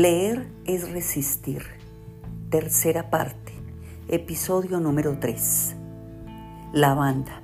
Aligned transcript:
Leer 0.00 0.46
es 0.64 0.92
resistir. 0.92 1.64
Tercera 2.50 3.10
parte. 3.10 3.52
Episodio 4.06 4.78
número 4.78 5.18
3. 5.18 5.74
La 6.72 6.94
banda. 6.94 7.42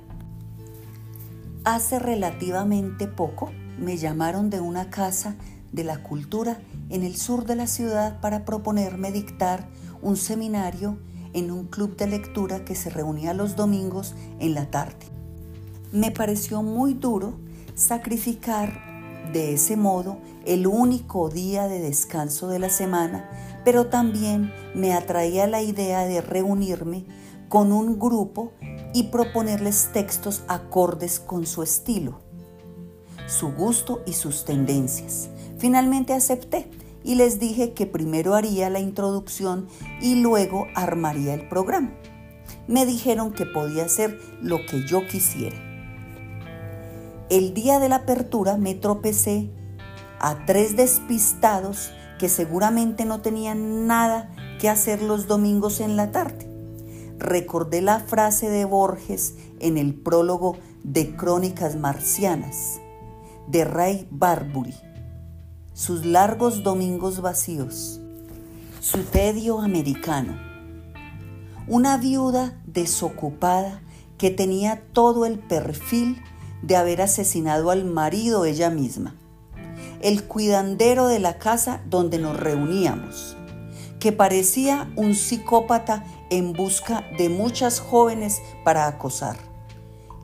Hace 1.65 1.99
relativamente 1.99 3.09
poco 3.09 3.51
me 3.77 3.97
llamaron 3.97 4.49
de 4.49 4.61
una 4.61 4.89
casa 4.89 5.35
de 5.73 5.83
la 5.83 6.01
cultura 6.01 6.57
en 6.89 7.03
el 7.03 7.17
sur 7.17 7.43
de 7.43 7.57
la 7.57 7.67
ciudad 7.67 8.21
para 8.21 8.45
proponerme 8.45 9.11
dictar 9.11 9.67
un 10.01 10.15
seminario 10.15 10.97
en 11.33 11.51
un 11.51 11.65
club 11.65 11.97
de 11.97 12.07
lectura 12.07 12.63
que 12.63 12.75
se 12.75 12.89
reunía 12.89 13.33
los 13.33 13.57
domingos 13.57 14.15
en 14.39 14.53
la 14.53 14.71
tarde. 14.71 15.07
Me 15.91 16.09
pareció 16.09 16.63
muy 16.63 16.93
duro 16.93 17.33
sacrificar 17.73 18.94
de 19.35 19.53
ese 19.53 19.75
modo 19.75 20.17
el 20.45 20.65
único 20.65 21.27
día 21.27 21.67
de 21.67 21.79
descanso 21.79 22.47
de 22.47 22.57
la 22.57 22.69
semana, 22.69 23.29
pero 23.65 23.87
también 23.87 24.53
me 24.73 24.93
atraía 24.93 25.45
la 25.45 25.61
idea 25.61 26.05
de 26.05 26.21
reunirme 26.21 27.03
con 27.49 27.73
un 27.73 27.99
grupo 27.99 28.53
y 28.93 29.03
proponerles 29.03 29.89
textos 29.91 30.43
acordes 30.47 31.19
con 31.19 31.45
su 31.45 31.63
estilo, 31.63 32.21
su 33.27 33.51
gusto 33.51 34.03
y 34.05 34.13
sus 34.13 34.45
tendencias. 34.45 35.27
Finalmente 35.57 36.13
acepté 36.13 36.71
y 37.03 37.15
les 37.15 37.37
dije 37.37 37.73
que 37.73 37.85
primero 37.85 38.35
haría 38.35 38.69
la 38.69 38.79
introducción 38.79 39.67
y 40.01 40.15
luego 40.15 40.65
armaría 40.75 41.33
el 41.33 41.49
programa. 41.49 41.93
Me 42.69 42.85
dijeron 42.85 43.33
que 43.33 43.45
podía 43.45 43.83
hacer 43.83 44.17
lo 44.41 44.65
que 44.65 44.87
yo 44.87 45.05
quisiera. 45.05 45.74
El 47.35 47.53
día 47.53 47.79
de 47.79 47.89
la 47.89 47.97
apertura 47.97 48.55
me 48.55 48.75
tropecé 48.75 49.51
a 50.21 50.45
tres 50.45 50.77
despistados 50.77 51.91
que 52.17 52.29
seguramente 52.29 53.03
no 53.03 53.19
tenían 53.19 53.87
nada 53.87 54.33
que 54.57 54.69
hacer 54.69 55.01
los 55.01 55.27
domingos 55.27 55.81
en 55.81 55.97
la 55.97 56.13
tarde. 56.13 56.49
Recordé 57.19 57.81
la 57.81 57.99
frase 57.99 58.49
de 58.49 58.63
Borges 58.63 59.35
en 59.59 59.77
el 59.77 59.95
prólogo 59.95 60.55
de 60.85 61.17
Crónicas 61.17 61.75
Marcianas, 61.75 62.79
de 63.49 63.65
Ray 63.65 64.07
Bradbury. 64.11 64.75
Sus 65.73 66.05
largos 66.05 66.63
domingos 66.63 67.19
vacíos, 67.19 67.99
su 68.79 69.03
tedio 69.03 69.59
americano. 69.59 70.39
Una 71.67 71.97
viuda 71.97 72.63
desocupada 72.65 73.81
que 74.17 74.31
tenía 74.31 74.85
todo 74.93 75.25
el 75.25 75.37
perfil 75.37 76.21
de 76.65 76.75
haber 76.75 77.01
asesinado 77.01 77.71
al 77.71 77.85
marido 77.85 78.45
ella 78.45 78.69
misma 78.69 79.15
el 80.05 80.25
cuidandero 80.25 81.07
de 81.07 81.17
la 81.17 81.39
casa 81.39 81.81
donde 81.89 82.19
nos 82.19 82.39
reuníamos, 82.39 83.35
que 83.99 84.11
parecía 84.11 84.91
un 84.95 85.15
psicópata 85.15 86.05
en 86.29 86.53
busca 86.53 87.03
de 87.17 87.29
muchas 87.29 87.79
jóvenes 87.79 88.39
para 88.63 88.85
acosar, 88.85 89.37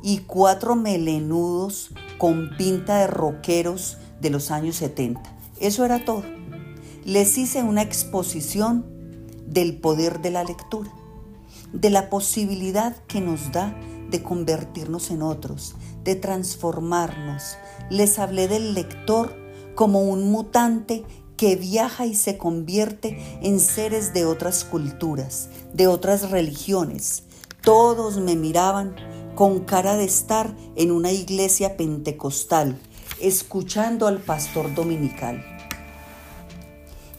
y 0.04 0.20
cuatro 0.20 0.76
melenudos 0.76 1.92
con 2.20 2.56
pinta 2.58 3.00
de 3.00 3.08
roqueros 3.08 3.98
de 4.20 4.30
los 4.30 4.52
años 4.52 4.76
70. 4.76 5.22
Eso 5.60 5.84
era 5.84 6.06
todo. 6.06 6.24
Les 7.04 7.40
hice 7.40 7.64
una 7.64 7.82
exposición 7.82 8.86
del 9.48 9.78
poder 9.78 10.22
de 10.22 10.30
la 10.30 10.44
lectura, 10.44 10.92
de 11.74 11.90
la 11.90 12.10
posibilidad 12.12 12.96
que 13.08 13.20
nos 13.20 13.52
da 13.52 13.76
de 14.12 14.22
convertirnos 14.22 15.10
en 15.10 15.24
otros, 15.24 15.76
de 16.04 16.16
transformarnos. 16.16 17.58
Les 17.90 18.20
hablé 18.20 18.48
del 18.48 18.74
lector 18.74 19.36
como 19.76 20.02
un 20.02 20.32
mutante 20.32 21.04
que 21.38 21.56
viaja 21.56 22.06
y 22.06 22.14
se 22.14 22.38
convierte 22.38 23.18
en 23.42 23.60
seres 23.60 24.14
de 24.14 24.26
otras 24.26 24.64
culturas, 24.64 25.50
de 25.74 25.88
otras 25.88 26.30
religiones. 26.30 27.24
Todos 27.64 28.18
me 28.18 28.36
miraban 28.36 28.96
con 29.36 29.62
cara 29.62 29.96
de 29.96 30.04
estar 30.04 30.56
en 30.76 30.92
una 30.92 31.12
iglesia 31.12 31.78
pentecostal, 31.78 32.80
escuchando 33.20 34.08
al 34.08 34.20
pastor 34.20 34.74
dominical. 34.76 35.44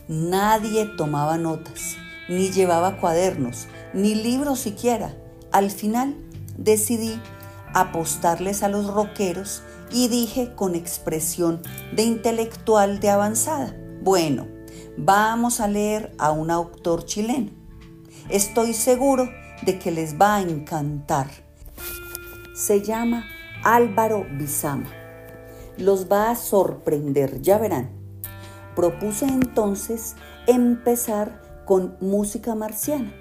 Nadie 0.09 0.87
tomaba 0.97 1.39
notas, 1.39 1.97
ni 2.29 2.51
llevaba 2.51 2.99
cuadernos, 2.99 3.67
ni 3.95 4.15
libros 4.15 4.61
siquiera. 4.61 5.17
Al 5.51 5.71
final 5.71 6.17
decidí 6.57 7.21
apostarles 7.75 8.63
a 8.63 8.69
los 8.69 8.87
roqueros 8.87 9.63
y 9.91 10.09
dije 10.09 10.55
con 10.55 10.75
expresión 10.75 11.61
de 11.95 12.03
intelectual 12.03 13.01
de 13.01 13.11
avanzada, 13.11 13.77
bueno, 14.03 14.47
vamos 14.97 15.61
a 15.61 15.69
leer 15.69 16.15
a 16.19 16.33
un 16.33 16.51
autor 16.51 17.05
chileno. 17.05 17.51
Estoy 18.29 18.75
seguro 18.75 19.29
de 19.65 19.79
que 19.79 19.91
les 19.91 20.21
va 20.21 20.37
a 20.37 20.41
encantar. 20.43 21.29
Se 22.55 22.83
llama 22.83 23.25
Álvaro 23.65 24.27
Bizama. 24.39 24.91
Los 25.79 26.11
va 26.11 26.31
a 26.31 26.37
sorprender, 26.37 27.41
ya 27.41 27.59
verán. 27.59 27.91
Propuse 28.75 29.27
entonces 29.27 30.17
empezar 30.47 31.43
con 31.65 31.97
música 32.01 32.55
marciana. 32.55 33.13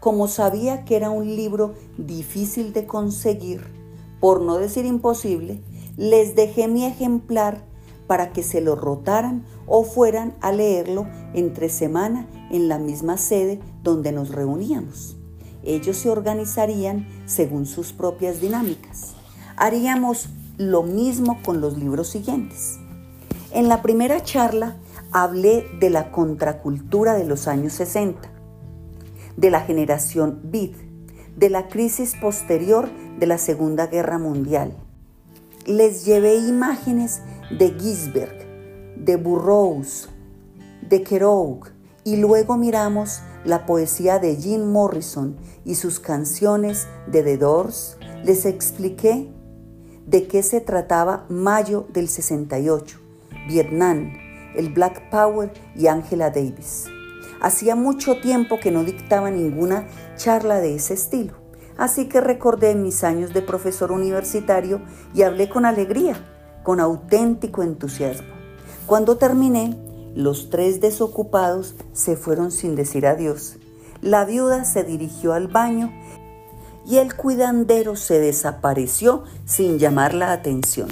Como 0.00 0.28
sabía 0.28 0.84
que 0.84 0.96
era 0.96 1.10
un 1.10 1.36
libro 1.36 1.74
difícil 1.96 2.72
de 2.72 2.86
conseguir, 2.86 3.83
por 4.24 4.40
no 4.40 4.56
decir 4.56 4.86
imposible, 4.86 5.60
les 5.98 6.34
dejé 6.34 6.66
mi 6.66 6.86
ejemplar 6.86 7.66
para 8.06 8.32
que 8.32 8.42
se 8.42 8.62
lo 8.62 8.74
rotaran 8.74 9.44
o 9.66 9.84
fueran 9.84 10.34
a 10.40 10.50
leerlo 10.50 11.06
entre 11.34 11.68
semana 11.68 12.26
en 12.50 12.68
la 12.68 12.78
misma 12.78 13.18
sede 13.18 13.60
donde 13.82 14.12
nos 14.12 14.30
reuníamos. 14.30 15.18
Ellos 15.62 15.98
se 15.98 16.08
organizarían 16.08 17.06
según 17.26 17.66
sus 17.66 17.92
propias 17.92 18.40
dinámicas. 18.40 19.12
Haríamos 19.56 20.30
lo 20.56 20.84
mismo 20.84 21.42
con 21.44 21.60
los 21.60 21.76
libros 21.76 22.08
siguientes. 22.08 22.78
En 23.52 23.68
la 23.68 23.82
primera 23.82 24.22
charla 24.22 24.78
hablé 25.12 25.66
de 25.80 25.90
la 25.90 26.10
contracultura 26.10 27.12
de 27.12 27.26
los 27.26 27.46
años 27.46 27.74
60, 27.74 28.26
de 29.36 29.50
la 29.50 29.60
generación 29.60 30.40
Beat, 30.44 30.72
de 31.36 31.50
la 31.50 31.68
crisis 31.68 32.14
posterior 32.18 32.88
de 33.18 33.26
la 33.26 33.38
Segunda 33.38 33.86
Guerra 33.86 34.18
Mundial, 34.18 34.74
les 35.66 36.04
llevé 36.04 36.36
imágenes 36.36 37.22
de 37.50 37.70
Gisberg, 37.78 38.46
de 38.96 39.16
Burroughs, 39.16 40.08
de 40.88 41.02
Kerouac 41.02 41.72
y 42.04 42.16
luego 42.16 42.56
miramos 42.56 43.20
la 43.44 43.66
poesía 43.66 44.18
de 44.18 44.36
Jim 44.36 44.64
Morrison 44.64 45.36
y 45.64 45.74
sus 45.74 46.00
canciones 46.00 46.86
de 47.06 47.22
The 47.22 47.38
Doors. 47.38 47.98
Les 48.24 48.46
expliqué 48.46 49.28
de 50.06 50.26
qué 50.26 50.42
se 50.42 50.60
trataba 50.60 51.24
Mayo 51.28 51.86
del 51.92 52.08
68, 52.08 52.98
Vietnam, 53.48 54.12
el 54.54 54.72
Black 54.72 55.10
Power 55.10 55.52
y 55.74 55.86
Angela 55.86 56.30
Davis. 56.30 56.86
Hacía 57.40 57.74
mucho 57.74 58.20
tiempo 58.20 58.58
que 58.58 58.70
no 58.70 58.84
dictaba 58.84 59.30
ninguna 59.30 59.86
charla 60.16 60.60
de 60.60 60.76
ese 60.76 60.94
estilo. 60.94 61.43
Así 61.76 62.08
que 62.08 62.20
recordé 62.20 62.74
mis 62.74 63.02
años 63.02 63.34
de 63.34 63.42
profesor 63.42 63.90
universitario 63.90 64.80
y 65.12 65.22
hablé 65.22 65.48
con 65.48 65.66
alegría, 65.66 66.16
con 66.62 66.80
auténtico 66.80 67.62
entusiasmo. 67.62 68.28
Cuando 68.86 69.16
terminé, 69.16 69.76
los 70.14 70.50
tres 70.50 70.80
desocupados 70.80 71.74
se 71.92 72.16
fueron 72.16 72.52
sin 72.52 72.76
decir 72.76 73.06
adiós. 73.06 73.56
La 74.00 74.24
viuda 74.24 74.64
se 74.64 74.84
dirigió 74.84 75.32
al 75.32 75.48
baño 75.48 75.92
y 76.86 76.98
el 76.98 77.16
cuidandero 77.16 77.96
se 77.96 78.20
desapareció 78.20 79.24
sin 79.44 79.78
llamar 79.78 80.14
la 80.14 80.32
atención. 80.32 80.88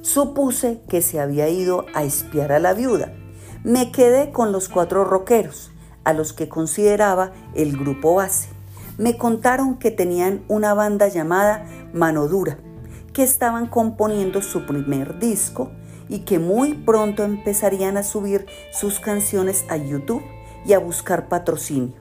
Supuse 0.00 0.80
que 0.88 1.02
se 1.02 1.20
había 1.20 1.48
ido 1.48 1.84
a 1.94 2.04
espiar 2.04 2.52
a 2.52 2.60
la 2.60 2.72
viuda. 2.72 3.12
Me 3.64 3.90
quedé 3.90 4.30
con 4.30 4.52
los 4.52 4.68
cuatro 4.68 5.04
roqueros, 5.04 5.72
a 6.04 6.12
los 6.12 6.32
que 6.32 6.48
consideraba 6.48 7.32
el 7.54 7.76
grupo 7.76 8.14
base 8.14 8.55
me 8.98 9.16
contaron 9.16 9.78
que 9.78 9.90
tenían 9.90 10.42
una 10.48 10.74
banda 10.74 11.08
llamada 11.08 11.66
Mano 11.92 12.28
Dura, 12.28 12.58
que 13.12 13.22
estaban 13.22 13.66
componiendo 13.66 14.42
su 14.42 14.66
primer 14.66 15.18
disco 15.18 15.70
y 16.08 16.20
que 16.20 16.38
muy 16.38 16.74
pronto 16.74 17.24
empezarían 17.24 17.96
a 17.96 18.02
subir 18.02 18.46
sus 18.72 19.00
canciones 19.00 19.64
a 19.68 19.76
YouTube 19.76 20.22
y 20.64 20.72
a 20.72 20.78
buscar 20.78 21.28
patrocinio. 21.28 21.94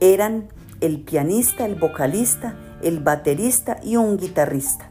Eran 0.00 0.48
el 0.80 1.02
pianista, 1.02 1.66
el 1.66 1.74
vocalista, 1.74 2.56
el 2.82 3.00
baterista 3.00 3.78
y 3.82 3.96
un 3.96 4.16
guitarrista. 4.16 4.90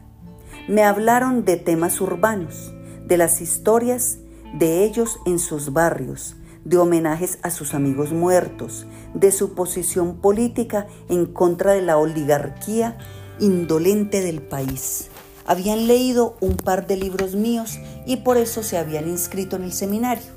Me 0.68 0.84
hablaron 0.84 1.44
de 1.44 1.56
temas 1.56 2.00
urbanos, 2.00 2.72
de 3.06 3.16
las 3.16 3.40
historias 3.40 4.18
de 4.54 4.84
ellos 4.84 5.18
en 5.26 5.38
sus 5.38 5.72
barrios, 5.72 6.36
de 6.64 6.78
homenajes 6.78 7.38
a 7.42 7.50
sus 7.50 7.74
amigos 7.74 8.12
muertos, 8.12 8.86
de 9.14 9.32
su 9.32 9.54
posición 9.54 10.16
política 10.16 10.86
en 11.08 11.26
contra 11.26 11.72
de 11.72 11.82
la 11.82 11.96
oligarquía 11.96 12.98
indolente 13.38 14.20
del 14.20 14.42
país. 14.42 15.08
Habían 15.46 15.86
leído 15.86 16.36
un 16.40 16.56
par 16.56 16.86
de 16.86 16.96
libros 16.96 17.34
míos 17.34 17.78
y 18.06 18.18
por 18.18 18.36
eso 18.36 18.62
se 18.62 18.78
habían 18.78 19.08
inscrito 19.08 19.56
en 19.56 19.64
el 19.64 19.72
seminario. 19.72 20.30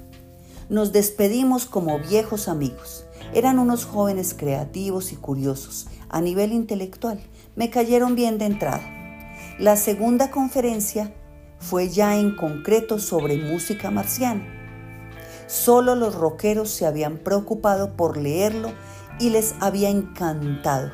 Nos 0.70 0.92
despedimos 0.92 1.66
como 1.66 2.00
viejos 2.00 2.48
amigos. 2.48 3.06
Eran 3.34 3.60
unos 3.60 3.86
jóvenes 3.86 4.34
creativos 4.34 5.12
y 5.12 5.16
curiosos. 5.16 5.88
A 6.10 6.22
nivel 6.22 6.54
intelectual, 6.54 7.20
me 7.56 7.70
cayeron 7.70 8.16
bien 8.16 8.38
de 8.38 8.46
entrada. 8.46 8.84
La 9.60 9.76
segunda 9.76 10.32
conferencia 10.32 11.14
fue 11.60 11.90
ya 11.90 12.18
en 12.18 12.36
concreto 12.36 13.00
sobre 13.00 13.38
música 13.38 13.92
marciana. 13.92 14.63
Solo 15.54 15.94
los 15.94 16.16
rockeros 16.16 16.72
se 16.72 16.88
habían 16.88 17.20
preocupado 17.20 17.96
por 17.96 18.18
leerlo 18.18 18.74
y 19.20 19.30
les 19.30 19.54
había 19.60 19.90
encantado. 19.90 20.92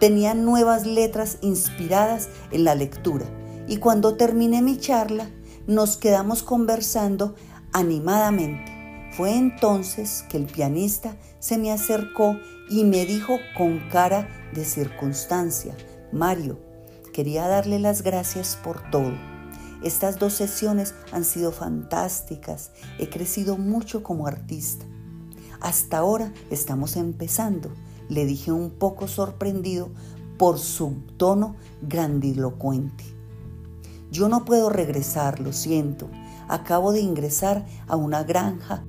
Tenían 0.00 0.44
nuevas 0.44 0.84
letras 0.84 1.38
inspiradas 1.42 2.28
en 2.50 2.64
la 2.64 2.74
lectura 2.74 3.24
y 3.68 3.76
cuando 3.76 4.16
terminé 4.16 4.62
mi 4.62 4.78
charla 4.78 5.30
nos 5.68 5.96
quedamos 5.96 6.42
conversando 6.42 7.36
animadamente. 7.72 9.12
Fue 9.16 9.36
entonces 9.36 10.24
que 10.28 10.38
el 10.38 10.46
pianista 10.46 11.14
se 11.38 11.56
me 11.56 11.70
acercó 11.70 12.36
y 12.68 12.82
me 12.82 13.06
dijo 13.06 13.38
con 13.56 13.78
cara 13.90 14.28
de 14.52 14.64
circunstancia, 14.64 15.76
Mario, 16.10 16.58
quería 17.12 17.46
darle 17.46 17.78
las 17.78 18.02
gracias 18.02 18.58
por 18.60 18.90
todo. 18.90 19.29
Estas 19.82 20.18
dos 20.18 20.34
sesiones 20.34 20.94
han 21.12 21.24
sido 21.24 21.52
fantásticas. 21.52 22.70
He 22.98 23.08
crecido 23.08 23.56
mucho 23.56 24.02
como 24.02 24.26
artista. 24.26 24.84
Hasta 25.60 25.98
ahora 25.98 26.32
estamos 26.50 26.96
empezando, 26.96 27.70
le 28.08 28.26
dije 28.26 28.52
un 28.52 28.70
poco 28.70 29.08
sorprendido 29.08 29.90
por 30.38 30.58
su 30.58 30.94
tono 31.16 31.56
grandilocuente. 31.82 33.04
Yo 34.10 34.28
no 34.28 34.44
puedo 34.44 34.70
regresar, 34.70 35.38
lo 35.38 35.52
siento. 35.52 36.10
Acabo 36.48 36.92
de 36.92 37.00
ingresar 37.00 37.66
a 37.86 37.96
una 37.96 38.24
granja 38.24 38.84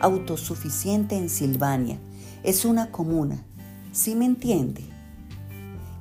autosuficiente 0.00 1.16
en 1.16 1.30
Silvania. 1.30 1.98
Es 2.42 2.64
una 2.64 2.90
comuna. 2.90 3.44
¿Sí 3.92 4.14
me 4.14 4.26
entiende? 4.26 4.84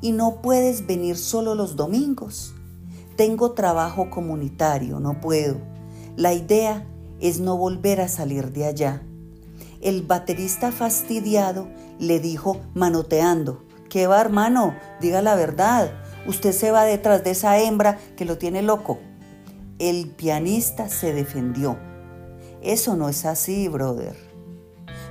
Y 0.02 0.12
no 0.12 0.42
puedes 0.42 0.88
venir 0.88 1.16
solo 1.16 1.56
los 1.56 1.76
domingos. 1.76 2.56
Tengo 3.22 3.52
trabajo 3.52 4.10
comunitario, 4.10 5.00
no 5.00 5.22
puedo. 5.22 5.60
La 6.16 6.34
idea 6.34 6.88
es 7.20 7.40
no 7.40 7.56
volver 7.56 8.02
a 8.02 8.08
salir 8.08 8.52
de 8.52 8.66
allá. 8.66 9.04
El 9.80 10.02
baterista 10.02 10.72
fastidiado 10.72 11.68
le 12.00 12.20
dijo 12.20 12.60
manoteando, 12.74 13.64
¿qué 13.92 14.08
va 14.08 14.20
hermano? 14.20 14.76
Diga 15.02 15.22
la 15.22 15.36
verdad. 15.36 15.92
Usted 16.26 16.52
se 16.52 16.72
va 16.72 16.84
detrás 16.84 17.24
de 17.24 17.30
esa 17.30 17.60
hembra 17.60 18.00
que 18.18 18.26
lo 18.26 18.40
tiene 18.40 18.64
loco. 18.64 18.98
El 19.78 20.10
pianista 20.10 20.90
se 20.90 21.14
defendió. 21.14 21.78
Eso 22.64 22.96
no 22.96 23.08
es 23.08 23.26
así, 23.26 23.68
brother. 23.68 24.16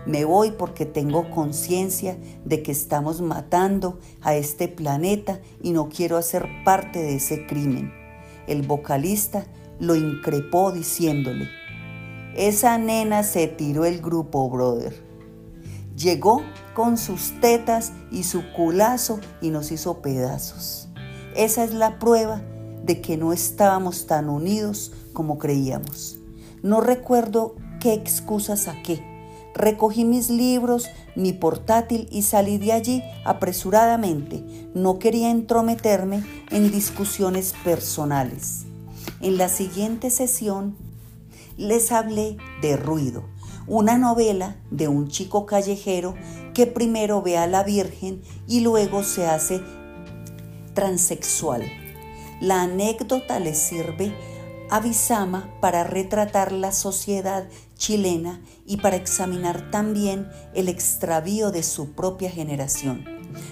Me 0.05 0.25
voy 0.25 0.51
porque 0.51 0.85
tengo 0.85 1.31
conciencia 1.31 2.19
de 2.45 2.65
que 2.65 2.73
estamos 2.73 3.21
matando 3.21 4.01
a 4.21 4.35
este 4.35 4.67
planeta 4.67 5.41
y 5.63 5.71
no 5.71 5.89
quiero 5.89 6.17
hacer 6.17 6.49
parte 6.65 7.01
de 7.01 7.15
ese 7.15 7.47
crimen. 7.47 8.00
El 8.47 8.67
vocalista 8.67 9.47
lo 9.79 9.97
increpó 9.97 10.73
diciéndole, 10.73 11.49
esa 12.37 12.79
nena 12.79 13.23
se 13.23 13.49
tiró 13.49 13.85
el 13.85 14.01
grupo, 14.01 14.49
brother. 14.49 14.95
Llegó 15.97 16.43
con 16.75 16.97
sus 16.97 17.39
tetas 17.41 17.93
y 18.11 18.23
su 18.23 18.53
culazo 18.53 19.21
y 19.41 19.51
nos 19.51 19.73
hizo 19.73 20.01
pedazos. 20.01 20.89
Esa 21.35 21.65
es 21.65 21.75
la 21.75 21.99
prueba 21.99 22.41
de 22.85 23.01
que 23.01 23.17
no 23.17 23.33
estábamos 23.33 24.07
tan 24.07 24.29
unidos 24.29 24.93
como 25.13 25.39
creíamos. 25.39 26.19
No 26.63 26.81
recuerdo 26.81 27.57
qué 27.81 27.93
excusa 27.93 28.57
saqué. 28.57 29.10
Recogí 29.55 30.05
mis 30.05 30.31
libros, 30.31 30.89
mi 31.17 31.33
portátil 31.33 32.09
y 32.11 32.23
salí 32.23 32.59
de 32.59 32.73
allí 32.73 33.03
apresuradamente. 33.25 34.45
No 34.75 34.99
quería 34.99 35.31
entrometerme 35.31 36.25
en 36.51 36.71
discusiones 36.71 37.55
personales. 37.65 38.65
En 39.21 39.37
la 39.37 39.49
siguiente 39.49 40.11
sesión 40.11 40.77
les 41.57 41.93
hablé 41.93 42.39
de 42.63 42.77
Ruido, 42.77 43.25
una 43.67 43.99
novela 43.99 44.57
de 44.71 44.89
un 44.89 45.09
chico 45.09 45.47
callejero 45.47 46.15
que 46.55 46.67
primero 46.67 47.21
ve 47.21 47.37
a 47.37 47.47
la 47.47 47.63
Virgen 47.63 48.23
y 48.49 48.61
luego 48.61 49.03
se 49.03 49.27
hace 49.27 49.61
transexual. 50.75 51.63
La 52.41 52.63
anécdota 52.63 53.39
le 53.39 53.55
sirve 53.55 54.15
a 54.71 54.81
Bizama 54.81 55.51
para 55.61 55.85
retratar 55.85 56.53
la 56.53 56.73
sociedad 56.73 57.47
chilena 57.81 58.41
y 58.67 58.77
para 58.77 58.97
examinar 58.97 59.71
también 59.73 60.29
el 60.55 60.69
extravío 60.69 61.51
de 61.51 61.65
su 61.65 61.93
propia 61.93 62.31
generación. 62.31 63.05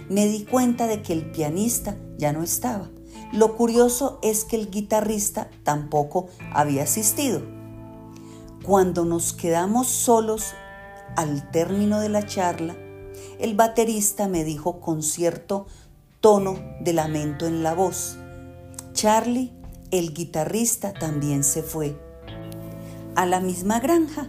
Me 0.08 0.26
di 0.26 0.44
cuenta 0.44 0.86
de 0.86 1.02
que 1.02 1.14
el 1.14 1.30
pianista 1.32 1.96
ya 2.18 2.32
no 2.32 2.44
estaba. 2.44 2.90
Lo 3.32 3.56
curioso 3.56 4.20
es 4.22 4.44
que 4.44 4.56
el 4.56 4.70
guitarrista 4.70 5.50
tampoco 5.64 6.28
había 6.52 6.84
asistido. 6.84 7.42
Cuando 8.62 9.04
nos 9.04 9.32
quedamos 9.32 9.88
solos 9.88 10.52
al 11.16 11.50
término 11.50 12.00
de 12.00 12.10
la 12.10 12.26
charla, 12.26 12.76
el 13.40 13.54
baterista 13.54 14.28
me 14.28 14.44
dijo 14.44 14.80
con 14.80 15.02
cierto 15.02 15.66
tono 16.20 16.58
de 16.80 16.92
lamento 16.92 17.46
en 17.46 17.62
la 17.62 17.74
voz, 17.74 18.18
Charlie, 18.92 19.52
el 19.90 20.12
guitarrista, 20.12 20.92
también 20.92 21.44
se 21.44 21.62
fue. 21.62 22.07
¿A 23.18 23.26
la 23.26 23.40
misma 23.40 23.80
granja? 23.80 24.28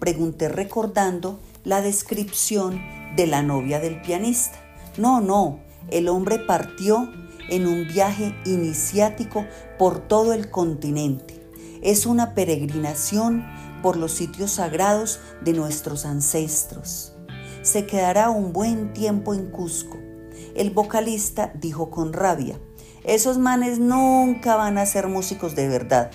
Pregunté 0.00 0.48
recordando 0.48 1.38
la 1.64 1.82
descripción 1.82 2.80
de 3.14 3.26
la 3.26 3.42
novia 3.42 3.78
del 3.78 4.00
pianista. 4.00 4.56
No, 4.96 5.20
no, 5.20 5.60
el 5.90 6.08
hombre 6.08 6.38
partió 6.38 7.12
en 7.50 7.66
un 7.66 7.86
viaje 7.86 8.34
iniciático 8.46 9.44
por 9.78 10.08
todo 10.08 10.32
el 10.32 10.48
continente. 10.48 11.46
Es 11.82 12.06
una 12.06 12.32
peregrinación 12.32 13.44
por 13.82 13.98
los 13.98 14.12
sitios 14.12 14.52
sagrados 14.52 15.20
de 15.42 15.52
nuestros 15.52 16.06
ancestros. 16.06 17.12
Se 17.60 17.84
quedará 17.84 18.30
un 18.30 18.54
buen 18.54 18.94
tiempo 18.94 19.34
en 19.34 19.50
Cusco. 19.50 19.98
El 20.54 20.70
vocalista 20.70 21.52
dijo 21.60 21.90
con 21.90 22.14
rabia, 22.14 22.58
esos 23.04 23.36
manes 23.36 23.78
nunca 23.78 24.56
van 24.56 24.78
a 24.78 24.86
ser 24.86 25.08
músicos 25.08 25.54
de 25.54 25.68
verdad. 25.68 26.12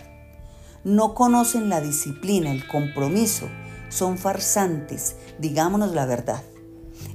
No 0.88 1.14
conocen 1.14 1.68
la 1.68 1.82
disciplina, 1.82 2.50
el 2.50 2.66
compromiso, 2.66 3.50
son 3.90 4.18
farsantes, 4.18 5.18
digámonos 5.38 5.94
la 5.94 6.06
verdad. 6.06 6.42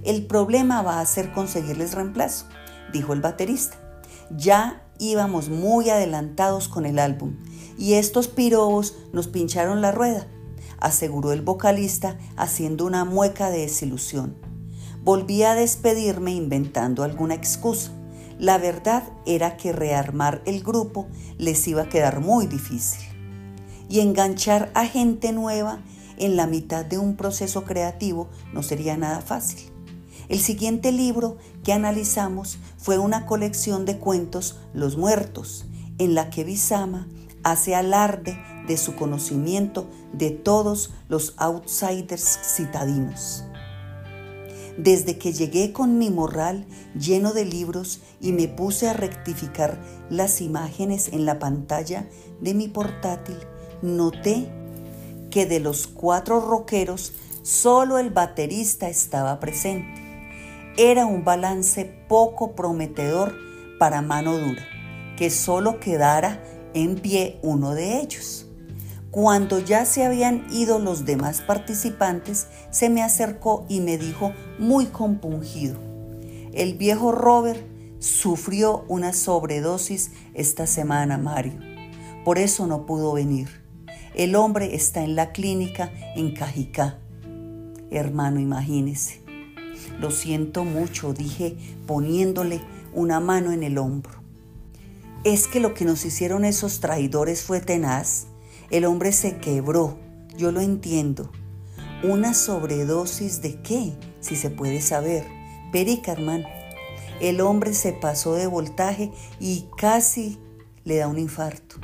El 0.05 0.27
problema 0.27 0.83
va 0.83 1.01
a 1.01 1.07
ser 1.07 1.33
conseguirles 1.33 1.95
reemplazo, 1.95 2.45
dijo 2.93 3.15
el 3.15 3.23
baterista. 3.23 3.79
Ya 4.31 4.85
íbamos 4.99 5.49
muy 5.49 5.89
adelantados 5.89 6.69
con 6.69 6.85
el 6.85 6.99
álbum 6.99 7.39
y 7.79 7.95
estos 7.95 8.29
pirobos 8.29 8.95
nos 9.13 9.29
pincharon 9.29 9.81
la 9.81 9.91
rueda 9.91 10.29
aseguró 10.83 11.33
el 11.33 11.43
vocalista 11.43 12.19
haciendo 12.37 12.85
una 12.85 13.05
mueca 13.05 13.51
de 13.51 13.61
desilusión. 13.61 14.37
Volví 15.05 15.45
a 15.45 15.55
despedirme 15.55 16.33
inventando 16.33 17.05
alguna 17.05 17.35
excusa. 17.35 17.93
La 18.39 18.59
verdad 18.59 19.05
era 19.25 19.57
que 19.57 19.73
rearmar 19.73 20.43
el 20.45 20.63
grupo 20.63 21.07
les 21.39 21.67
iba 21.69 21.83
a 21.83 21.89
quedar 21.89 22.21
muy 22.21 22.49
difícil. 22.49 23.12
Y 23.93 24.01
enganchar 24.01 24.73
a 24.75 24.87
gente 24.87 25.33
nueva 25.33 25.83
en 26.17 26.35
la 26.35 26.47
mitad 26.47 26.83
de 26.83 26.97
un 26.97 27.15
proceso 27.15 27.65
creativo 27.65 28.31
no 28.55 28.63
sería 28.63 28.97
nada 28.97 29.21
fácil. 29.21 29.71
El 30.31 30.41
siguiente 30.41 30.93
libro 30.93 31.37
que 31.63 31.75
analizamos 31.75 32.57
fue 32.79 32.97
una 32.97 33.27
colección 33.27 33.85
de 33.85 33.99
cuentos 33.99 34.57
Los 34.73 34.97
Muertos, 34.97 35.67
en 35.99 36.15
la 36.15 36.31
que 36.31 36.43
Bisama 36.43 37.07
hace 37.43 37.75
alarde 37.75 38.43
de 38.67 38.79
su 38.79 38.97
conocimiento 38.97 39.91
de 40.15 40.31
todos 40.31 40.95
los 41.11 41.35
outsiders 41.37 42.39
citadinos. 42.57 43.45
Desde 44.79 45.19
que 45.19 45.35
llegué 45.35 45.75
con 45.75 45.99
mi 45.99 46.09
morral 46.09 46.65
lleno 46.99 47.35
de 47.35 47.45
libros 47.45 48.01
y 48.23 48.33
me 48.33 48.49
puse 48.49 48.89
a 48.89 48.95
rectificar 48.95 49.79
las 50.09 50.41
imágenes 50.41 51.09
en 51.13 51.27
la 51.27 51.39
pantalla 51.39 52.09
de 52.41 52.55
mi 52.55 52.69
portátil, 52.69 53.37
noté 53.83 54.49
que 55.31 55.47
de 55.47 55.61
los 55.61 55.87
cuatro 55.87 56.41
rockeros 56.41 57.13
solo 57.43 57.99
el 57.99 58.11
baterista 58.11 58.89
estaba 58.89 59.41
presente. 59.41 60.01
Era 60.77 61.07
un 61.07 61.25
balance 61.25 61.85
poco 62.09 62.55
prometedor 62.55 63.35
para 63.79 64.01
mano 64.01 64.39
dura, 64.39 64.65
que 65.17 65.29
solo 65.29 65.81
quedara 65.81 66.43
en 66.75 66.97
pie 66.97 67.39
uno 67.43 67.75
de 67.75 68.01
ellos. 68.01 68.47
Cuando 69.11 69.59
ya 69.59 69.85
se 69.85 70.05
habían 70.05 70.47
ido 70.51 70.79
los 70.79 71.05
demás 71.05 71.43
participantes, 71.43 72.47
se 72.71 72.89
me 72.89 73.03
acercó 73.03 73.67
y 73.69 73.81
me 73.81 73.99
dijo 73.99 74.33
muy 74.59 74.87
compungido, 74.87 75.77
el 76.55 76.75
viejo 76.75 77.13
Robert 77.13 77.61
sufrió 77.99 78.85
una 78.89 79.13
sobredosis 79.13 80.13
esta 80.35 80.67
semana, 80.67 81.19
Mario. 81.19 81.55
Por 82.25 82.39
eso 82.39 82.67
no 82.67 82.87
pudo 82.87 83.13
venir. 83.13 83.62
El 84.15 84.35
hombre 84.37 84.75
está 84.75 85.03
en 85.03 85.17
la 85.17 85.33
clínica 85.33 85.91
en 86.15 86.35
Cajicá. 86.35 86.99
Hermano, 87.91 88.41
imagínese. 88.41 89.23
Lo 89.99 90.11
siento 90.11 90.65
mucho, 90.65 91.15
dije 91.15 91.57
poniéndole 91.87 92.61
una 92.93 93.21
mano 93.21 93.53
en 93.53 93.63
el 93.63 93.79
hombro. 93.79 94.23
Es 95.25 95.47
que 95.47 95.61
lo 95.61 95.73
que 95.73 95.85
nos 95.85 96.05
hicieron 96.05 96.45
esos 96.45 96.81
traidores 96.81 97.43
fue 97.43 97.61
tenaz. 97.61 98.27
El 98.71 98.85
hombre 98.85 99.13
se 99.13 99.39
quebró, 99.39 99.99
yo 100.37 100.53
lo 100.53 100.61
entiendo. 100.61 101.31
¿Una 102.03 102.35
sobredosis 102.35 103.41
de 103.41 103.63
qué? 103.63 103.93
Si 104.21 104.37
se 104.37 104.51
puede 104.51 104.81
saber. 104.81 105.25
Perica, 105.71 106.13
hermano. 106.13 106.49
El 107.21 107.41
hombre 107.41 107.73
se 107.73 107.93
pasó 107.93 108.35
de 108.35 108.47
voltaje 108.47 109.11
y 109.39 109.67
casi 109.79 110.39
le 110.85 110.97
da 110.97 111.09
un 111.09 111.19
infarto. 111.19 111.77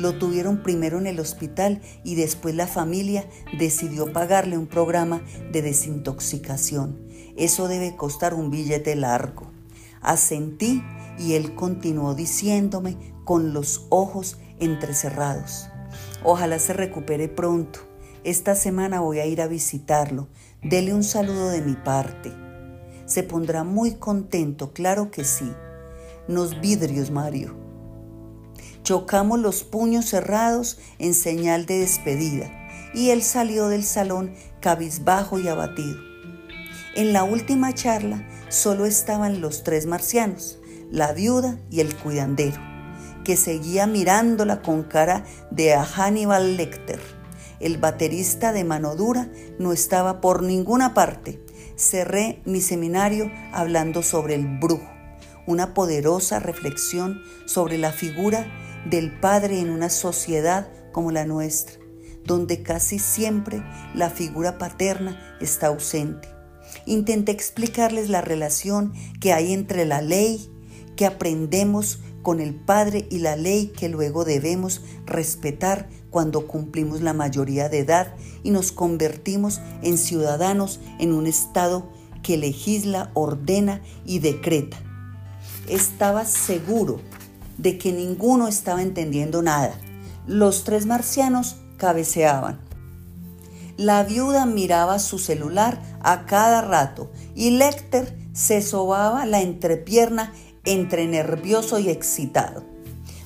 Lo 0.00 0.14
tuvieron 0.14 0.62
primero 0.62 0.98
en 0.98 1.06
el 1.06 1.20
hospital 1.20 1.82
y 2.04 2.14
después 2.14 2.54
la 2.54 2.66
familia 2.66 3.28
decidió 3.58 4.14
pagarle 4.14 4.56
un 4.56 4.66
programa 4.66 5.20
de 5.52 5.60
desintoxicación. 5.60 6.98
Eso 7.36 7.68
debe 7.68 7.96
costar 7.96 8.32
un 8.32 8.50
billete 8.50 8.96
largo. 8.96 9.50
Asentí 10.00 10.82
y 11.18 11.34
él 11.34 11.54
continuó 11.54 12.14
diciéndome 12.14 12.96
con 13.24 13.52
los 13.52 13.84
ojos 13.90 14.38
entrecerrados. 14.58 15.68
Ojalá 16.24 16.58
se 16.60 16.72
recupere 16.72 17.28
pronto. 17.28 17.80
Esta 18.24 18.54
semana 18.54 19.00
voy 19.00 19.18
a 19.18 19.26
ir 19.26 19.42
a 19.42 19.48
visitarlo. 19.48 20.28
Dele 20.62 20.94
un 20.94 21.04
saludo 21.04 21.50
de 21.50 21.60
mi 21.60 21.74
parte. 21.74 22.32
Se 23.04 23.22
pondrá 23.22 23.64
muy 23.64 23.96
contento, 23.96 24.72
claro 24.72 25.10
que 25.10 25.24
sí. 25.24 25.52
Nos 26.26 26.58
vidrios, 26.58 27.10
Mario. 27.10 27.69
Chocamos 28.82 29.38
los 29.38 29.62
puños 29.62 30.06
cerrados 30.06 30.78
en 30.98 31.14
señal 31.14 31.66
de 31.66 31.80
despedida 31.80 32.50
y 32.94 33.10
él 33.10 33.22
salió 33.22 33.68
del 33.68 33.84
salón 33.84 34.32
cabizbajo 34.60 35.38
y 35.38 35.48
abatido. 35.48 35.98
En 36.94 37.12
la 37.12 37.22
última 37.22 37.72
charla 37.72 38.26
solo 38.48 38.86
estaban 38.86 39.40
los 39.40 39.62
tres 39.62 39.86
marcianos, 39.86 40.58
la 40.90 41.12
viuda 41.12 41.58
y 41.70 41.80
el 41.80 41.94
cuidandero, 41.96 42.60
que 43.22 43.36
seguía 43.36 43.86
mirándola 43.86 44.60
con 44.60 44.82
cara 44.82 45.24
de 45.50 45.74
a 45.74 45.84
Hannibal 45.84 46.56
Lecter. 46.56 47.00
El 47.60 47.78
baterista 47.78 48.52
de 48.52 48.64
mano 48.64 48.96
dura 48.96 49.28
no 49.58 49.72
estaba 49.72 50.20
por 50.20 50.42
ninguna 50.42 50.94
parte. 50.94 51.40
Cerré 51.76 52.42
mi 52.44 52.60
seminario 52.60 53.30
hablando 53.52 54.02
sobre 54.02 54.34
el 54.34 54.58
brujo, 54.58 54.90
una 55.46 55.74
poderosa 55.74 56.40
reflexión 56.40 57.22
sobre 57.46 57.78
la 57.78 57.92
figura 57.92 58.46
del 58.86 59.18
padre 59.20 59.60
en 59.60 59.70
una 59.70 59.90
sociedad 59.90 60.68
como 60.92 61.10
la 61.10 61.24
nuestra, 61.24 61.78
donde 62.24 62.62
casi 62.62 62.98
siempre 62.98 63.62
la 63.94 64.10
figura 64.10 64.58
paterna 64.58 65.36
está 65.40 65.68
ausente. 65.68 66.28
Intenté 66.86 67.32
explicarles 67.32 68.08
la 68.08 68.20
relación 68.20 68.92
que 69.20 69.32
hay 69.32 69.52
entre 69.52 69.84
la 69.84 70.02
ley 70.02 70.50
que 70.96 71.06
aprendemos 71.06 72.00
con 72.22 72.40
el 72.40 72.54
Padre 72.54 73.06
y 73.10 73.18
la 73.18 73.36
ley 73.36 73.68
que 73.68 73.88
luego 73.88 74.24
debemos 74.24 74.82
respetar 75.06 75.88
cuando 76.10 76.46
cumplimos 76.46 77.00
la 77.00 77.12
mayoría 77.12 77.68
de 77.68 77.78
edad 77.78 78.14
y 78.42 78.50
nos 78.50 78.72
convertimos 78.72 79.60
en 79.82 79.96
ciudadanos 79.96 80.80
en 80.98 81.12
un 81.12 81.26
Estado 81.26 81.90
que 82.22 82.36
legisla, 82.36 83.10
ordena 83.14 83.80
y 84.04 84.18
decreta. 84.18 84.78
Estaba 85.68 86.24
seguro 86.24 87.00
de 87.60 87.76
que 87.76 87.92
ninguno 87.92 88.48
estaba 88.48 88.80
entendiendo 88.80 89.42
nada. 89.42 89.74
Los 90.26 90.64
tres 90.64 90.86
marcianos 90.86 91.56
cabeceaban. 91.76 92.60
La 93.76 94.02
viuda 94.02 94.46
miraba 94.46 94.98
su 94.98 95.18
celular 95.18 95.80
a 96.00 96.26
cada 96.26 96.62
rato 96.62 97.10
y 97.34 97.50
Lecter 97.50 98.16
se 98.32 98.62
sobaba 98.62 99.26
la 99.26 99.40
entrepierna 99.42 100.32
entre 100.64 101.06
nervioso 101.06 101.78
y 101.78 101.90
excitado. 101.90 102.64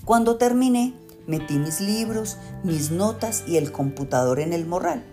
Cuando 0.05 0.37
terminé, 0.37 0.95
metí 1.27 1.55
mis 1.55 1.81
libros, 1.81 2.37
mis 2.63 2.91
notas 2.91 3.45
y 3.47 3.57
el 3.57 3.73
computador 3.73 4.41
en 4.41 4.53
el 4.53 4.67
morral. 4.67 5.05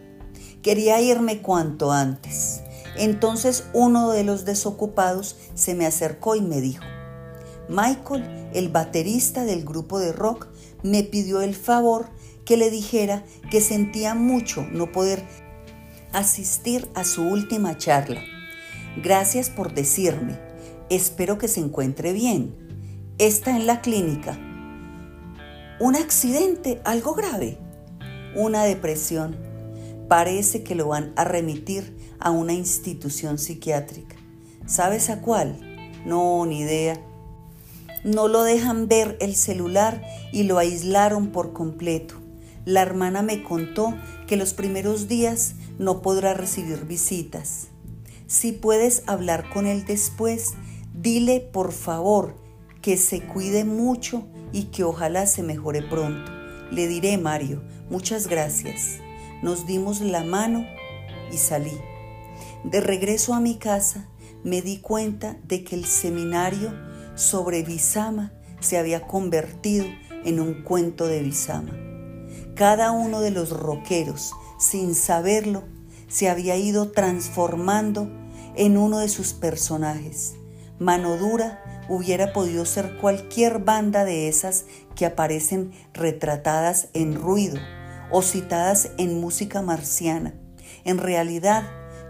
Quería 0.61 0.99
irme 1.01 1.41
cuanto 1.41 1.91
antes. 1.91 2.61
Entonces 2.97 3.65
uno 3.73 4.11
de 4.11 4.23
los 4.23 4.45
desocupados 4.45 5.37
se 5.53 5.75
me 5.75 5.85
acercó 5.85 6.35
y 6.35 6.41
me 6.41 6.61
dijo, 6.61 6.83
Michael, 7.69 8.49
el 8.53 8.69
baterista 8.69 9.45
del 9.45 9.63
grupo 9.63 9.99
de 9.99 10.11
rock, 10.11 10.47
me 10.83 11.03
pidió 11.03 11.41
el 11.41 11.55
favor 11.55 12.09
que 12.45 12.57
le 12.57 12.69
dijera 12.69 13.23
que 13.49 13.61
sentía 13.61 14.15
mucho 14.15 14.65
no 14.71 14.91
poder 14.91 15.23
asistir 16.11 16.89
a 16.95 17.03
su 17.03 17.23
última 17.23 17.77
charla. 17.77 18.21
Gracias 19.01 19.49
por 19.49 19.73
decirme. 19.73 20.37
Espero 20.89 21.37
que 21.37 21.47
se 21.47 21.61
encuentre 21.61 22.11
bien. 22.11 22.55
Está 23.17 23.55
en 23.55 23.67
la 23.67 23.81
clínica. 23.81 24.37
¿Un 25.79 25.95
accidente? 25.95 26.81
¿Algo 26.83 27.13
grave? 27.13 27.57
Una 28.35 28.65
depresión. 28.65 29.37
Parece 30.09 30.63
que 30.63 30.75
lo 30.75 30.89
van 30.89 31.13
a 31.15 31.23
remitir 31.23 31.95
a 32.19 32.31
una 32.31 32.53
institución 32.53 33.37
psiquiátrica. 33.37 34.17
¿Sabes 34.65 35.09
a 35.09 35.21
cuál? 35.21 35.57
No, 36.05 36.45
ni 36.45 36.61
idea 36.61 36.99
no 38.03 38.27
lo 38.27 38.43
dejan 38.43 38.87
ver 38.87 39.17
el 39.19 39.35
celular 39.35 40.03
y 40.31 40.43
lo 40.43 40.57
aislaron 40.57 41.31
por 41.31 41.53
completo. 41.53 42.15
La 42.65 42.81
hermana 42.81 43.21
me 43.21 43.43
contó 43.43 43.95
que 44.27 44.37
los 44.37 44.53
primeros 44.53 45.07
días 45.07 45.55
no 45.79 46.01
podrá 46.01 46.33
recibir 46.33 46.85
visitas. 46.85 47.67
Si 48.27 48.51
puedes 48.51 49.03
hablar 49.07 49.49
con 49.49 49.65
él 49.65 49.85
después, 49.85 50.53
dile 50.93 51.39
por 51.39 51.71
favor 51.71 52.35
que 52.81 52.97
se 52.97 53.21
cuide 53.21 53.65
mucho 53.65 54.27
y 54.53 54.65
que 54.65 54.83
ojalá 54.83 55.25
se 55.25 55.43
mejore 55.43 55.81
pronto. 55.81 56.31
Le 56.71 56.87
diré, 56.87 57.17
Mario, 57.17 57.63
muchas 57.89 58.27
gracias. 58.27 58.99
Nos 59.41 59.65
dimos 59.65 60.01
la 60.01 60.23
mano 60.23 60.65
y 61.31 61.37
salí. 61.37 61.77
De 62.63 62.79
regreso 62.79 63.33
a 63.33 63.39
mi 63.39 63.55
casa, 63.55 64.07
me 64.43 64.61
di 64.61 64.77
cuenta 64.77 65.37
de 65.47 65.63
que 65.63 65.75
el 65.75 65.85
seminario 65.85 66.71
sobre 67.15 67.63
Bisama 67.63 68.31
se 68.59 68.77
había 68.77 69.07
convertido 69.07 69.85
en 70.23 70.39
un 70.39 70.63
cuento 70.63 71.07
de 71.07 71.21
Bisama. 71.21 71.71
Cada 72.55 72.91
uno 72.91 73.21
de 73.21 73.31
los 73.31 73.49
roqueros, 73.49 74.33
sin 74.59 74.95
saberlo, 74.95 75.63
se 76.07 76.29
había 76.29 76.57
ido 76.57 76.91
transformando 76.91 78.09
en 78.55 78.77
uno 78.77 78.99
de 78.99 79.09
sus 79.09 79.33
personajes. 79.33 80.35
Mano 80.77 81.17
Dura 81.17 81.63
hubiera 81.89 82.33
podido 82.33 82.65
ser 82.65 82.97
cualquier 82.97 83.59
banda 83.59 84.05
de 84.05 84.27
esas 84.27 84.65
que 84.95 85.05
aparecen 85.05 85.71
retratadas 85.93 86.89
en 86.93 87.15
ruido 87.15 87.59
o 88.11 88.21
citadas 88.21 88.91
en 88.97 89.19
música 89.19 89.61
marciana. 89.61 90.33
En 90.83 90.97
realidad, 90.97 91.63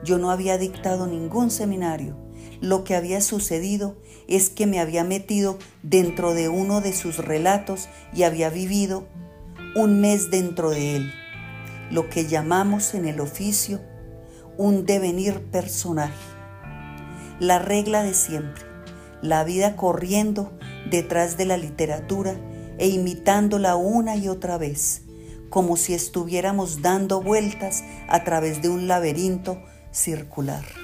yo 0.03 0.17
no 0.17 0.31
había 0.31 0.57
dictado 0.57 1.07
ningún 1.07 1.51
seminario 1.51 2.17
lo 2.61 2.83
que 2.83 2.95
había 2.95 3.21
sucedido 3.21 3.97
es 4.27 4.49
que 4.49 4.67
me 4.67 4.79
había 4.79 5.03
metido 5.03 5.57
dentro 5.83 6.33
de 6.33 6.47
uno 6.47 6.79
de 6.79 6.93
sus 6.93 7.17
relatos 7.17 7.89
y 8.13 8.23
había 8.23 8.49
vivido 8.49 9.07
un 9.75 9.99
mes 9.99 10.29
dentro 10.29 10.69
de 10.69 10.95
él, 10.95 11.11
lo 11.89 12.09
que 12.09 12.27
llamamos 12.27 12.93
en 12.93 13.05
el 13.05 13.19
oficio 13.19 13.81
un 14.57 14.85
devenir 14.85 15.41
personaje. 15.45 16.13
La 17.39 17.57
regla 17.57 18.03
de 18.03 18.13
siempre, 18.13 18.63
la 19.21 19.43
vida 19.43 19.75
corriendo 19.75 20.51
detrás 20.89 21.35
de 21.37 21.45
la 21.45 21.57
literatura 21.57 22.35
e 22.77 22.87
imitándola 22.89 23.75
una 23.75 24.15
y 24.15 24.27
otra 24.27 24.57
vez, 24.57 25.03
como 25.49 25.77
si 25.77 25.93
estuviéramos 25.93 26.81
dando 26.81 27.21
vueltas 27.21 27.83
a 28.07 28.23
través 28.23 28.61
de 28.61 28.69
un 28.69 28.87
laberinto 28.87 29.61
circular. 29.91 30.80